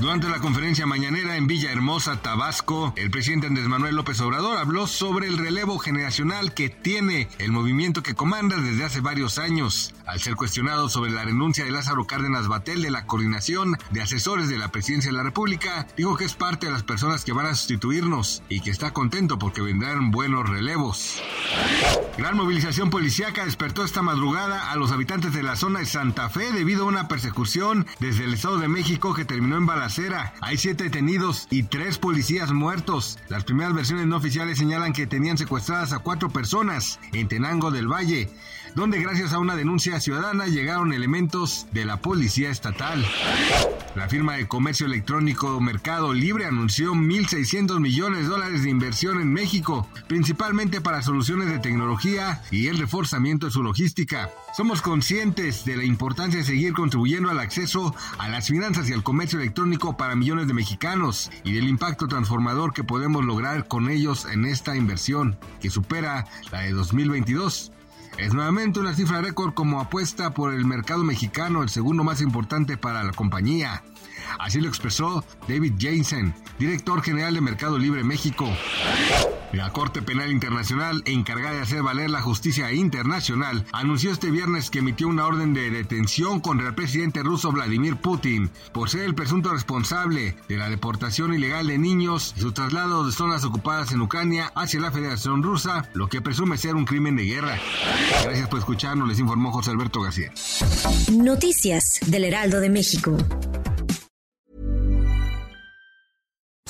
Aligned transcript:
Durante 0.00 0.30
la 0.30 0.38
conferencia 0.38 0.86
mañanera 0.86 1.36
en 1.36 1.46
Villahermosa, 1.46 2.22
Tabasco, 2.22 2.94
el 2.96 3.10
presidente 3.10 3.48
Andrés 3.48 3.68
Manuel 3.68 3.96
López 3.96 4.18
Obrador 4.22 4.56
habló 4.56 4.86
sobre 4.86 5.26
el 5.26 5.36
relevo 5.36 5.78
generacional 5.78 6.54
que 6.54 6.70
tiene 6.70 7.28
el 7.38 7.52
movimiento 7.52 8.02
que 8.02 8.14
comanda 8.14 8.56
desde 8.56 8.82
hace 8.82 9.00
varios 9.02 9.38
años. 9.38 9.94
Al 10.06 10.18
ser 10.18 10.36
cuestionado 10.36 10.88
sobre 10.88 11.10
la 11.10 11.24
renuncia 11.24 11.66
de 11.66 11.70
Lázaro 11.70 12.06
Cárdenas 12.06 12.48
Batel 12.48 12.80
de 12.80 12.90
la 12.90 13.04
coordinación 13.04 13.76
de 13.90 14.00
asesores 14.00 14.48
de 14.48 14.56
la 14.56 14.72
presidencia 14.72 15.10
de 15.10 15.18
la 15.18 15.22
República, 15.22 15.86
dijo 15.98 16.16
que 16.16 16.24
es 16.24 16.34
parte 16.34 16.66
de 16.66 16.72
las 16.72 16.82
personas 16.82 17.22
que 17.22 17.34
van 17.34 17.46
a 17.46 17.54
sustituirnos 17.54 18.42
y 18.48 18.60
que 18.60 18.70
está 18.70 18.92
contento 18.92 19.38
porque 19.38 19.60
vendrán 19.60 20.10
buenos 20.10 20.48
relevos. 20.48 21.20
Gran 22.16 22.36
movilización 22.36 22.88
policíaca 22.88 23.44
despertó 23.44 23.84
esta 23.84 24.02
madrugada 24.02 24.70
a 24.70 24.76
los 24.76 24.92
habitantes 24.92 25.34
de 25.34 25.42
la 25.42 25.56
zona 25.56 25.80
de 25.80 25.86
Santa 25.86 26.28
Fe 26.30 26.52
debido 26.52 26.84
a 26.84 26.88
una 26.88 27.06
persecución 27.06 27.86
desde 27.98 28.24
el 28.24 28.34
Estado 28.34 28.58
de 28.58 28.68
México 28.68 29.14
que 29.14 29.24
terminó 29.24 29.58
en 29.58 29.66
balacera. 29.90 30.32
Hay 30.40 30.56
siete 30.56 30.84
detenidos 30.84 31.48
y 31.50 31.64
tres 31.64 31.98
policías 31.98 32.52
muertos. 32.52 33.18
Las 33.28 33.44
primeras 33.44 33.74
versiones 33.74 34.06
no 34.06 34.16
oficiales 34.16 34.58
señalan 34.58 34.92
que 34.92 35.06
tenían 35.06 35.36
secuestradas 35.36 35.92
a 35.92 35.98
cuatro 35.98 36.30
personas 36.30 37.00
en 37.12 37.26
Tenango 37.26 37.72
del 37.72 37.88
Valle, 37.88 38.30
donde 38.74 39.00
gracias 39.00 39.32
a 39.32 39.38
una 39.38 39.56
denuncia 39.56 40.00
ciudadana 40.00 40.46
llegaron 40.46 40.92
elementos 40.92 41.66
de 41.72 41.84
la 41.84 42.00
policía 42.00 42.50
estatal. 42.50 43.04
La 43.96 44.08
firma 44.08 44.34
de 44.34 44.46
comercio 44.46 44.86
electrónico 44.86 45.60
Mercado 45.60 46.12
Libre 46.12 46.46
anunció 46.46 46.94
1.600 46.94 47.80
millones 47.80 48.22
de 48.22 48.28
dólares 48.28 48.62
de 48.62 48.70
inversión 48.70 49.20
en 49.20 49.32
México, 49.32 49.88
principalmente 50.06 50.80
para 50.80 51.02
soluciones 51.02 51.48
de 51.48 51.58
tecnología 51.58 52.42
y 52.50 52.68
el 52.68 52.78
reforzamiento 52.78 53.46
de 53.46 53.52
su 53.52 53.62
logística. 53.62 54.30
Somos 54.56 54.80
conscientes 54.80 55.64
de 55.64 55.76
la 55.76 55.84
importancia 55.84 56.38
de 56.38 56.46
seguir 56.46 56.72
contribuyendo 56.72 57.30
al 57.30 57.40
acceso 57.40 57.94
a 58.18 58.28
las 58.28 58.46
finanzas 58.46 58.88
y 58.88 58.92
al 58.92 59.02
comercio 59.02 59.40
electrónico 59.40 59.96
para 59.96 60.16
millones 60.16 60.46
de 60.46 60.54
mexicanos 60.54 61.30
y 61.44 61.52
del 61.52 61.68
impacto 61.68 62.06
transformador 62.06 62.72
que 62.72 62.84
podemos 62.84 63.24
lograr 63.24 63.66
con 63.66 63.90
ellos 63.90 64.26
en 64.26 64.44
esta 64.44 64.76
inversión, 64.76 65.36
que 65.60 65.70
supera 65.70 66.26
la 66.52 66.60
de 66.60 66.72
2022. 66.72 67.72
Es 68.20 68.34
nuevamente 68.34 68.78
una 68.78 68.92
cifra 68.92 69.22
récord 69.22 69.54
como 69.54 69.80
apuesta 69.80 70.34
por 70.34 70.52
el 70.52 70.66
mercado 70.66 71.02
mexicano, 71.02 71.62
el 71.62 71.70
segundo 71.70 72.04
más 72.04 72.20
importante 72.20 72.76
para 72.76 73.02
la 73.02 73.12
compañía. 73.12 73.82
Así 74.38 74.60
lo 74.60 74.68
expresó 74.68 75.24
David 75.48 75.72
Jensen, 75.78 76.34
director 76.58 77.00
general 77.00 77.32
de 77.32 77.40
Mercado 77.40 77.78
Libre 77.78 78.04
México. 78.04 78.46
La 79.52 79.72
Corte 79.72 80.00
Penal 80.00 80.30
Internacional, 80.30 81.02
encargada 81.06 81.56
de 81.56 81.62
hacer 81.62 81.82
valer 81.82 82.08
la 82.08 82.22
justicia 82.22 82.72
internacional, 82.72 83.66
anunció 83.72 84.12
este 84.12 84.30
viernes 84.30 84.70
que 84.70 84.78
emitió 84.78 85.08
una 85.08 85.26
orden 85.26 85.54
de 85.54 85.70
detención 85.70 86.40
contra 86.40 86.68
el 86.68 86.74
presidente 86.74 87.22
ruso 87.22 87.50
Vladimir 87.50 87.96
Putin 87.96 88.50
por 88.72 88.90
ser 88.90 89.02
el 89.02 89.14
presunto 89.14 89.52
responsable 89.52 90.36
de 90.48 90.56
la 90.56 90.68
deportación 90.68 91.34
ilegal 91.34 91.66
de 91.66 91.78
niños 91.78 92.32
y 92.36 92.40
su 92.40 92.52
traslado 92.52 93.04
de 93.04 93.12
zonas 93.12 93.44
ocupadas 93.44 93.92
en 93.92 94.02
Ucrania 94.02 94.52
hacia 94.54 94.80
la 94.80 94.92
Federación 94.92 95.42
Rusa, 95.42 95.88
lo 95.94 96.08
que 96.08 96.20
presume 96.20 96.56
ser 96.56 96.76
un 96.76 96.84
crimen 96.84 97.16
de 97.16 97.24
guerra. 97.24 97.58
Gracias 98.22 98.48
por 98.48 98.60
escucharnos, 98.60 99.08
les 99.08 99.18
informó 99.18 99.50
José 99.50 99.72
Alberto 99.72 100.00
García. 100.00 100.32
Noticias 101.12 101.98
del 102.06 102.24
Heraldo 102.24 102.60
de 102.60 102.70
México. 102.70 103.16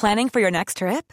Planning 0.00 0.30
for 0.30 0.40
your 0.40 0.50
next 0.50 0.78
trip? 0.78 1.12